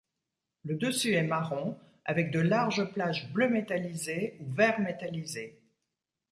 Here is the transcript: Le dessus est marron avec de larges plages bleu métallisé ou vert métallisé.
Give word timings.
Le 0.63 0.73
dessus 0.77 1.13
est 1.13 1.21
marron 1.21 1.77
avec 2.05 2.31
de 2.31 2.39
larges 2.39 2.91
plages 2.91 3.31
bleu 3.33 3.49
métallisé 3.49 4.35
ou 4.39 4.51
vert 4.51 4.79
métallisé. 4.79 5.61